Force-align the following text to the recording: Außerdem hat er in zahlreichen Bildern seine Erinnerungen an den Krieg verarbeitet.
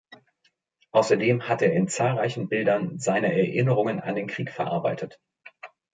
Außerdem 0.93 1.47
hat 1.47 1.61
er 1.61 1.73
in 1.73 1.87
zahlreichen 1.87 2.49
Bildern 2.49 2.97
seine 2.97 3.31
Erinnerungen 3.37 3.99
an 3.99 4.15
den 4.15 4.25
Krieg 4.25 4.49
verarbeitet. 4.49 5.19